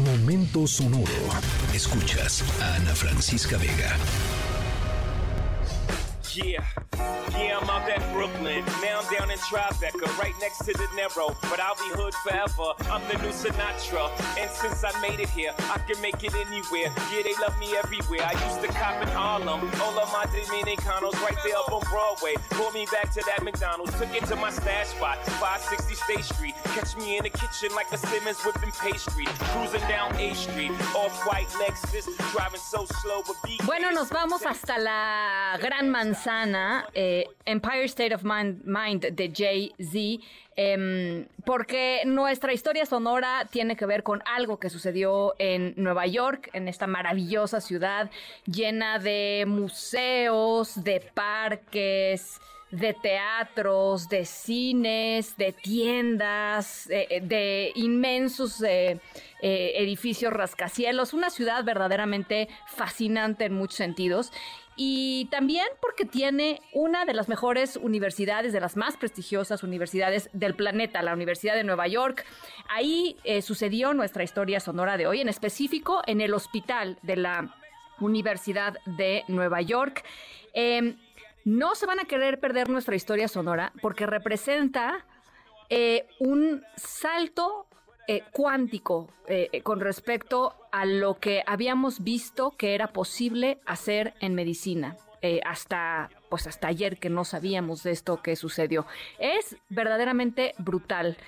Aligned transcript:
Momento 0.00 0.66
sonoro. 0.66 1.10
Escuchas 1.74 2.44
a 2.60 2.76
Ana 2.76 2.94
Francisca 2.94 3.56
Vega. 3.58 3.96
Yeah, 6.34 6.62
yeah, 7.38 7.58
I'm 7.58 7.70
out 7.70 7.88
at 7.88 8.02
Brooklyn. 8.12 8.62
Now 8.82 9.00
I'm 9.00 9.14
down 9.14 9.30
in 9.30 9.38
Tribeca, 9.38 10.06
right 10.18 10.34
next 10.40 10.58
to 10.66 10.72
the 10.74 10.86
Narrow. 10.94 11.34
But 11.48 11.58
I'll 11.58 11.74
be 11.74 11.88
hood 11.96 12.12
forever. 12.20 12.76
I'm 12.92 13.00
the 13.08 13.16
new 13.24 13.32
Sinatra. 13.32 14.12
And 14.36 14.50
since 14.50 14.84
I 14.84 14.92
made 15.00 15.20
it 15.20 15.30
here, 15.30 15.52
I 15.72 15.78
can 15.88 16.00
make 16.02 16.22
it 16.22 16.34
anywhere. 16.34 16.92
Yeah, 17.08 17.22
they 17.24 17.34
love 17.40 17.58
me 17.58 17.74
everywhere. 17.76 18.28
I 18.28 18.36
used 18.44 18.60
to 18.60 18.68
cop 18.68 19.00
in 19.00 19.08
Harlem. 19.08 19.64
All 19.80 19.96
of 19.98 20.12
my 20.12 20.26
Dominicanos 20.28 21.16
right 21.24 21.38
there 21.44 21.56
up 21.56 21.72
on 21.72 21.80
Broadway. 21.88 22.34
Pulled 22.50 22.74
me 22.74 22.86
back 22.92 23.10
to 23.14 23.24
that 23.24 23.42
McDonald's. 23.42 23.96
Took 23.98 24.12
it 24.14 24.26
to 24.26 24.36
my 24.36 24.50
stash 24.50 24.88
spot, 24.88 25.16
560 25.40 25.94
State 25.94 26.24
Street. 26.24 26.54
Catch 26.76 26.96
me 26.98 27.16
in 27.16 27.24
the 27.24 27.30
kitchen 27.30 27.74
like 27.74 27.90
a 27.92 27.98
Simmons 27.98 28.38
whipping 28.44 28.72
pastry. 28.72 29.24
Cruising 29.56 29.86
down 29.88 30.14
A 30.16 30.34
Street. 30.34 30.72
Off-white 30.92 31.48
Lexus. 31.56 32.04
Driving 32.32 32.60
so 32.60 32.84
slow, 33.00 33.22
but 33.26 33.36
be 33.42 33.56
Bueno, 33.64 33.90
nos 33.90 34.10
vamos 34.10 34.44
hasta 34.44 34.78
la 34.78 35.56
gran 35.58 35.88
manzana, 35.88 36.17
eh, 36.94 37.26
Empire 37.44 37.84
State 37.84 38.14
of 38.14 38.22
Mind, 38.24 39.06
de 39.06 39.32
Jay-Z, 39.34 40.24
em, 40.56 41.26
porque 41.44 42.02
nuestra 42.06 42.52
historia 42.52 42.86
sonora 42.86 43.46
tiene 43.50 43.76
que 43.76 43.86
ver 43.86 44.02
con 44.02 44.22
algo 44.26 44.58
que 44.58 44.70
sucedió 44.70 45.34
en 45.38 45.74
Nueva 45.76 46.06
York, 46.06 46.50
en 46.52 46.68
esta 46.68 46.86
maravillosa 46.86 47.60
ciudad 47.60 48.10
llena 48.46 48.98
de 48.98 49.44
museos, 49.46 50.82
de 50.82 51.00
parques, 51.00 52.40
de 52.70 52.92
teatros, 52.94 54.08
de 54.08 54.24
cines, 54.24 55.36
de 55.36 55.52
tiendas, 55.52 56.88
eh, 56.90 57.06
eh, 57.10 57.20
de 57.22 57.72
inmensos 57.74 58.62
eh, 58.62 59.00
edificios 59.40 60.32
rascacielos, 60.32 61.14
una 61.14 61.30
ciudad 61.30 61.64
verdaderamente 61.64 62.48
fascinante 62.66 63.46
en 63.46 63.54
muchos 63.54 63.76
sentidos. 63.76 64.32
Y 64.80 65.24
también 65.32 65.66
porque 65.82 66.04
tiene 66.04 66.62
una 66.72 67.04
de 67.04 67.12
las 67.12 67.28
mejores 67.28 67.76
universidades, 67.76 68.52
de 68.52 68.60
las 68.60 68.76
más 68.76 68.96
prestigiosas 68.96 69.64
universidades 69.64 70.30
del 70.32 70.54
planeta, 70.54 71.02
la 71.02 71.14
Universidad 71.14 71.56
de 71.56 71.64
Nueva 71.64 71.88
York. 71.88 72.24
Ahí 72.68 73.16
eh, 73.24 73.42
sucedió 73.42 73.92
nuestra 73.92 74.22
historia 74.22 74.60
sonora 74.60 74.96
de 74.96 75.08
hoy, 75.08 75.20
en 75.20 75.28
específico 75.28 76.02
en 76.06 76.20
el 76.20 76.32
hospital 76.32 76.96
de 77.02 77.16
la 77.16 77.56
Universidad 77.98 78.78
de 78.86 79.24
Nueva 79.26 79.62
York. 79.62 80.04
Em, 80.52 80.96
no 81.44 81.74
se 81.74 81.86
van 81.86 81.98
a 81.98 82.04
querer 82.04 82.38
perder 82.38 82.68
nuestra 82.68 82.94
historia 82.94 83.26
sonora 83.26 83.72
porque 83.82 84.06
representa 84.06 85.04
eh, 85.70 86.06
un 86.20 86.62
salto 86.76 87.66
eh, 88.10 88.24
cuántico 88.32 89.10
eh, 89.26 89.50
eh, 89.52 89.60
con 89.60 89.80
respecto 89.80 90.54
a 90.72 90.86
lo 90.86 91.18
que 91.20 91.42
habíamos 91.46 92.02
visto 92.02 92.52
que 92.56 92.74
era 92.74 92.88
posible 92.88 93.60
hacer 93.66 94.14
en 94.20 94.34
medicina. 94.34 94.96
hasta 95.44 96.08
pues 96.30 96.46
hasta 96.46 96.68
ayer 96.68 96.96
que 96.98 97.10
no 97.10 97.24
sabíamos 97.24 97.82
de 97.82 97.90
esto 97.90 98.22
que 98.22 98.34
sucedió. 98.34 98.86
Es 99.18 99.56
verdaderamente 99.68 100.54
brutal. 100.58 101.18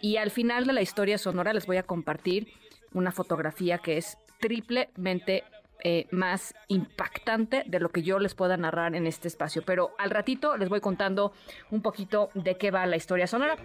Y 0.00 0.16
al 0.16 0.30
final 0.30 0.66
de 0.66 0.72
la 0.72 0.80
historia 0.80 1.18
sonora 1.18 1.52
les 1.52 1.66
voy 1.66 1.76
a 1.76 1.82
compartir 1.82 2.48
una 2.92 3.12
fotografía 3.12 3.78
que 3.78 3.98
es 3.98 4.16
triplemente 4.40 5.44
eh, 5.82 6.06
más 6.10 6.54
impactante 6.68 7.64
de 7.66 7.80
lo 7.80 7.90
que 7.90 8.02
yo 8.02 8.18
les 8.18 8.34
pueda 8.34 8.56
narrar 8.56 8.94
en 8.94 9.06
este 9.06 9.28
espacio. 9.28 9.62
Pero 9.66 9.94
al 9.98 10.10
ratito 10.10 10.56
les 10.56 10.68
voy 10.68 10.80
contando 10.80 11.32
un 11.70 11.82
poquito 11.82 12.30
de 12.34 12.56
qué 12.56 12.70
va 12.70 12.86
la 12.86 12.96
historia 12.96 13.26
sonora. 13.26 13.56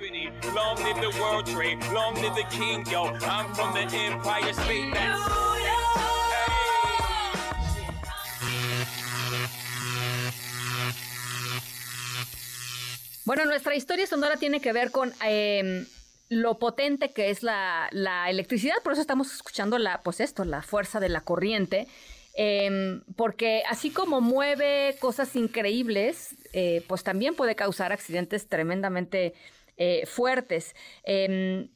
Bueno, 13.26 13.46
nuestra 13.46 13.76
historia 13.76 14.08
sonora 14.08 14.38
tiene 14.38 14.60
que 14.60 14.74
ver 14.74 14.90
con 14.90 15.14
eh, 15.24 15.86
lo 16.30 16.60
potente 16.60 17.12
que 17.12 17.30
es 17.30 17.44
la, 17.44 17.90
la, 17.92 18.30
electricidad, 18.30 18.76
por 18.84 18.94
eso 18.94 19.02
estamos 19.02 19.34
escuchando 19.34 19.78
la, 19.78 20.02
pues 20.02 20.20
esto, 20.20 20.46
la 20.46 20.62
fuerza 20.62 21.00
de 21.00 21.10
la 21.10 21.22
corriente. 21.22 21.88
Eh, 22.36 23.02
porque 23.18 23.64
así 23.68 23.90
como 23.90 24.22
mueve 24.22 24.96
cosas 25.00 25.36
increíbles, 25.36 26.36
eh, 26.54 26.86
pues 26.88 27.04
también 27.04 27.36
puede 27.36 27.56
causar 27.56 27.92
accidentes 27.92 28.48
tremendamente 28.48 29.34
eh, 29.82 30.06
fuertes. 30.06 30.76
Eh, 31.06 31.70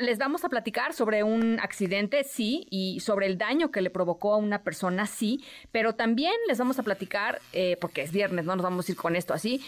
les 0.00 0.16
vamos 0.16 0.42
a 0.42 0.48
platicar 0.48 0.94
sobre 0.94 1.22
un 1.22 1.60
accidente, 1.60 2.24
sí, 2.24 2.66
y 2.70 3.00
sobre 3.00 3.26
el 3.26 3.36
daño 3.36 3.70
que 3.70 3.82
le 3.82 3.90
provocó 3.90 4.32
a 4.32 4.38
una 4.38 4.62
persona, 4.62 5.06
sí, 5.06 5.44
pero 5.70 5.94
también 5.94 6.32
les 6.48 6.56
vamos 6.56 6.78
a 6.78 6.82
platicar, 6.82 7.42
eh, 7.52 7.76
porque 7.78 8.00
es 8.00 8.10
viernes, 8.10 8.46
no 8.46 8.56
nos 8.56 8.64
vamos 8.64 8.88
a 8.88 8.92
ir 8.92 8.96
con 8.96 9.16
esto 9.16 9.34
así, 9.34 9.62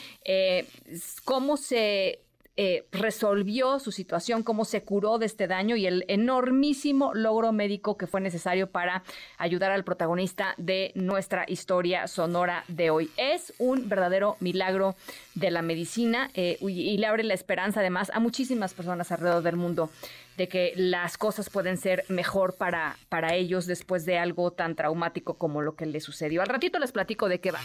cómo 1.27 1.59
se 1.59 2.24
eh, 2.57 2.85
resolvió 2.93 3.81
su 3.81 3.91
situación, 3.91 4.45
cómo 4.45 4.65
se 4.65 4.85
curó 4.85 5.19
de 5.19 5.27
este 5.27 5.49
daño 5.49 5.75
y 5.75 5.87
el 5.87 6.05
enormísimo 6.07 7.13
logro 7.13 7.51
médico 7.53 7.97
que 7.97 8.07
fue 8.07 8.21
necesario 8.21 8.71
para 8.71 9.03
ayudar 9.39 9.73
al 9.73 9.83
protagonista 9.83 10.55
de 10.57 10.93
nuestra 10.95 11.47
historia 11.49 12.07
sonora 12.07 12.65
de 12.69 12.91
hoy. 12.91 13.11
Es 13.17 13.53
un 13.59 13.89
verdadero 13.89 14.37
milagro 14.39 14.95
de 15.35 15.51
la 15.51 15.63
medicina 15.63 16.31
eh, 16.35 16.57
y, 16.61 16.97
le 16.97 17.07
abre 17.07 17.25
la 17.25 17.35
esperanza 17.35 17.81
además 17.81 18.13
a 18.15 18.21
muchísimas 18.21 18.73
personas 18.73 19.11
alrededor 19.11 19.43
del 19.43 19.57
mundo 19.57 19.91
de 20.37 20.47
que 20.47 20.75
las 20.77 21.19
cosas 21.19 21.51
pueden 21.51 21.77
ser 21.77 22.05
mejor 22.09 22.55
para, 22.55 22.97
para 23.09 23.35
ellos 23.35 23.67
después 23.67 24.05
de 24.05 24.19
algo 24.19 24.53
tan 24.53 24.77
traumático 24.77 25.35
como 25.35 25.61
lo 25.61 25.75
que 25.75 25.87
le 25.87 25.99
sucedió. 25.99 26.41
Al 26.41 26.49
ratito 26.49 26.79
les 26.79 26.93
platico 26.93 27.29
de 27.29 27.41
qué 27.41 27.51
va. 27.51 27.61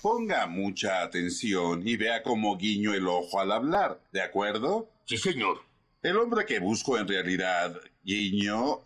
Ponga 0.00 0.46
mucha 0.46 1.02
atención 1.02 1.86
y 1.86 1.96
vea 1.96 2.22
cómo 2.22 2.56
guiño 2.56 2.94
el 2.94 3.06
ojo 3.06 3.38
al 3.38 3.52
hablar, 3.52 4.00
¿de 4.12 4.22
acuerdo? 4.22 4.88
Sí, 5.04 5.18
señor. 5.18 5.62
El 6.02 6.16
hombre 6.16 6.46
que 6.46 6.58
busco 6.58 6.96
en 6.96 7.06
realidad, 7.06 7.78
guiño, 8.02 8.80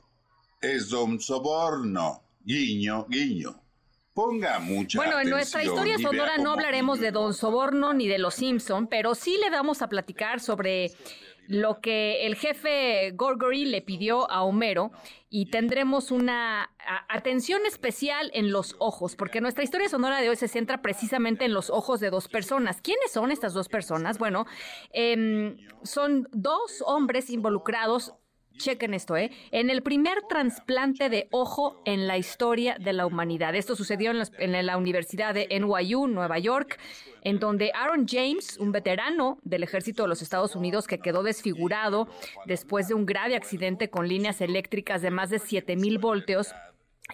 es 0.61 0.89
Don 0.89 1.21
Soborno. 1.21 2.23
Guiño, 2.45 3.07
guiño. 3.09 3.55
Ponga 4.13 4.59
mucha 4.59 4.99
Bueno, 4.99 5.21
en 5.21 5.31
nuestra 5.31 5.65
historia 5.65 5.99
sonora 5.99 6.39
no 6.39 6.53
hablaremos 6.53 7.01
de 7.01 7.11
Don. 7.11 7.35
Soborno 7.35 7.93
ni 7.93 8.09
de 8.09 8.19
los 8.19 8.35
Simpson, 8.35 8.87
pero 8.87 9.15
sí 9.15 9.39
le 9.43 9.51
vamos 9.51 9.83
a 9.83 9.89
platicar 9.89 10.41
sobre 10.41 10.93
lo 11.47 11.81
que 11.81 12.27
el 12.27 12.37
jefe 12.37 13.11
Gorgory 13.15 13.65
le 13.65 13.83
pidió 13.83 14.31
a 14.31 14.43
Homero 14.43 14.91
y 15.29 15.47
tendremos 15.47 16.11
una 16.11 16.71
atención 17.09 17.67
especial 17.67 18.31
en 18.35 18.53
los 18.53 18.77
ojos, 18.79 19.17
porque 19.17 19.41
nuestra 19.41 19.65
historia 19.65 19.89
sonora 19.89 20.21
de 20.21 20.29
hoy 20.29 20.37
se 20.37 20.49
centra 20.49 20.81
precisamente 20.81 21.45
en 21.45 21.53
los 21.53 21.71
ojos 21.71 22.01
de 22.01 22.11
dos 22.11 22.29
personas. 22.29 22.81
¿Quiénes 22.81 23.11
son 23.13 23.31
estas 23.33 23.53
dos 23.53 23.69
personas? 23.69 24.19
Bueno, 24.19 24.47
em, 24.93 25.57
son 25.83 26.29
dos 26.33 26.83
hombres 26.87 27.31
involucrados 27.31 28.15
Chequen 28.57 28.95
esto, 28.95 29.17
¿eh? 29.17 29.31
En 29.51 29.69
el 29.69 29.83
primer 29.83 30.23
trasplante 30.29 31.09
de 31.09 31.29
ojo 31.33 31.83
en 31.85 32.07
la 32.07 32.19
historia 32.19 32.77
de 32.79 32.93
la 32.93 33.07
humanidad. 33.07 33.55
Esto 33.55 33.75
sucedió 33.75 34.13
en, 34.13 34.23
en 34.39 34.67
la 34.67 34.77
Universidad 34.77 35.35
de 35.35 35.49
NYU, 35.51 36.07
Nueva 36.07 36.39
York, 36.39 36.79
en 37.23 37.41
donde 37.41 37.73
Aaron 37.75 38.07
James, 38.09 38.57
un 38.59 38.71
veterano 38.71 39.39
del 39.43 39.65
ejército 39.65 40.03
de 40.03 40.09
los 40.09 40.23
Estados 40.23 40.55
Unidos 40.55 40.87
que 40.87 40.99
quedó 40.99 41.23
desfigurado 41.23 42.09
después 42.47 42.87
de 42.87 42.95
un 42.95 43.07
grave 43.07 43.35
accidente 43.35 43.91
con 43.91 44.07
líneas 44.07 44.41
eléctricas 44.41 45.03
de 45.03 45.11
más 45.11 45.31
de 45.31 45.41
7000 45.41 45.99
voltios, 45.99 46.55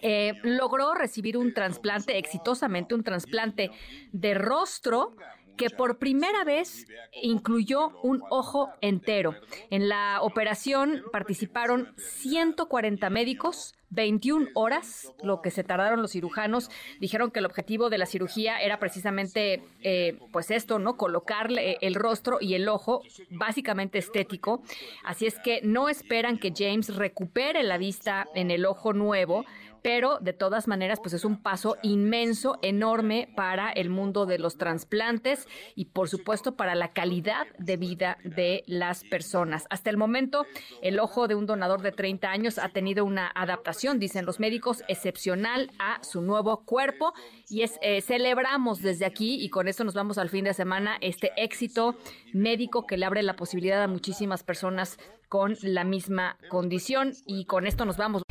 eh, 0.01 0.33
logró 0.43 0.93
recibir 0.93 1.37
un 1.37 1.53
trasplante 1.53 2.17
exitosamente, 2.17 2.95
un 2.95 3.03
trasplante 3.03 3.71
de 4.13 4.33
rostro 4.35 5.15
que 5.57 5.69
por 5.69 5.97
primera 5.97 6.43
vez 6.43 6.87
incluyó 7.21 7.89
un 8.01 8.21
ojo 8.29 8.69
entero. 8.81 9.35
En 9.69 9.89
la 9.89 10.21
operación 10.21 11.03
participaron 11.11 11.93
140 11.97 13.09
médicos, 13.09 13.75
21 13.91 14.47
horas, 14.55 15.13
lo 15.21 15.41
que 15.41 15.51
se 15.51 15.63
tardaron 15.63 16.01
los 16.01 16.11
cirujanos. 16.11 16.69
Dijeron 16.99 17.29
que 17.29 17.39
el 17.39 17.45
objetivo 17.45 17.89
de 17.89 17.97
la 17.97 18.05
cirugía 18.05 18.59
era 18.59 18.79
precisamente, 18.79 19.63
eh, 19.81 20.17
pues 20.31 20.49
esto, 20.49 20.79
¿no? 20.79 20.95
Colocarle 20.95 21.77
el 21.81 21.95
rostro 21.95 22.37
y 22.39 22.55
el 22.55 22.69
ojo, 22.69 23.01
básicamente 23.29 23.99
estético. 23.99 24.63
Así 25.03 25.25
es 25.25 25.37
que 25.39 25.61
no 25.63 25.89
esperan 25.89 26.37
que 26.37 26.53
James 26.55 26.95
recupere 26.95 27.63
la 27.63 27.77
vista 27.77 28.27
en 28.33 28.49
el 28.49 28.65
ojo 28.65 28.93
nuevo, 28.93 29.45
pero 29.81 30.19
de 30.19 30.33
todas 30.33 30.67
maneras, 30.67 30.99
pues 30.99 31.13
es 31.13 31.25
un 31.25 31.41
paso 31.41 31.77
inmenso, 31.81 32.57
enorme 32.61 33.29
para 33.35 33.71
el 33.71 33.89
mundo 33.89 34.25
de 34.25 34.39
los 34.39 34.57
trasplantes 34.57 35.47
y 35.75 35.85
por 35.85 36.09
supuesto 36.09 36.55
para 36.55 36.75
la 36.75 36.93
calidad 36.93 37.47
de 37.57 37.77
vida 37.77 38.17
de 38.23 38.63
las 38.67 39.03
personas. 39.03 39.65
Hasta 39.69 39.89
el 39.89 39.97
momento, 39.97 40.45
el 40.81 40.99
ojo 40.99 41.27
de 41.27 41.35
un 41.35 41.45
donador 41.45 41.81
de 41.81 41.91
30 41.91 42.29
años 42.29 42.57
ha 42.57 42.69
tenido 42.69 43.05
una 43.05 43.31
adaptación, 43.33 43.99
dicen 43.99 44.25
los 44.25 44.39
médicos, 44.39 44.83
excepcional 44.87 45.71
a 45.79 46.03
su 46.03 46.21
nuevo 46.21 46.63
cuerpo 46.65 47.13
y 47.49 47.63
es 47.63 47.77
eh, 47.81 48.01
celebramos 48.01 48.81
desde 48.81 49.05
aquí 49.05 49.43
y 49.43 49.49
con 49.49 49.67
esto 49.67 49.83
nos 49.83 49.93
vamos 49.93 50.17
al 50.17 50.29
fin 50.29 50.45
de 50.45 50.53
semana 50.53 50.97
este 51.01 51.31
éxito 51.37 51.95
médico 52.33 52.85
que 52.85 52.97
le 52.97 53.05
abre 53.05 53.23
la 53.23 53.35
posibilidad 53.35 53.81
a 53.81 53.87
muchísimas 53.87 54.43
personas 54.43 54.97
con 55.29 55.55
la 55.61 55.83
misma 55.83 56.37
condición 56.49 57.13
y 57.25 57.45
con 57.45 57.65
esto 57.65 57.85
nos 57.85 57.97
vamos. 57.97 58.23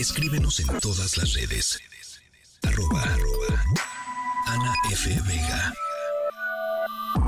Escríbenos 0.00 0.58
en 0.60 0.66
todas 0.80 1.18
las 1.18 1.34
redes. 1.34 1.78
Arroba, 2.62 3.04
Ana 4.46 4.74
F. 4.90 5.10
Vega. 5.26 5.74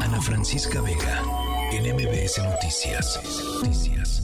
Ana 0.01 0.23
Francisca 0.23 0.81
Vega. 0.81 1.23
En 1.71 1.95
MBS 1.95 2.39
Noticias. 2.39 3.21
Noticias. 3.63 4.22